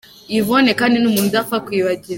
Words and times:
Yvonne 0.37 0.71
kandi 0.79 0.95
ni 0.97 1.07
umuntu 1.07 1.29
udapfa 1.31 1.55
kwibagirwa. 1.65 2.09